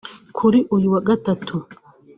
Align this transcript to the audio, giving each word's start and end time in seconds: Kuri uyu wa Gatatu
Kuri 0.37 0.59
uyu 0.75 0.87
wa 0.93 1.01
Gatatu 1.07 1.55